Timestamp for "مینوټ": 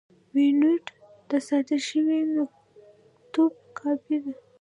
0.33-0.85